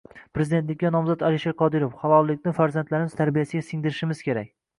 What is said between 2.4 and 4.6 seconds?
farzandlarimiz tarbiyasiga singdirishimiz kerak”